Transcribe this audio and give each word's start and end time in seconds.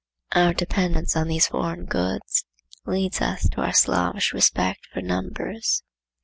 Our 0.33 0.55
dependence 0.55 1.15
on 1.15 1.27
these 1.27 1.49
foreign 1.49 1.85
goods 1.85 2.43
leads 2.87 3.21
us 3.21 3.47
to 3.49 3.61
our 3.61 3.71
slavish 3.73 4.33
respect 4.33 4.87
for 4.87 4.99
numbers. 4.99 5.83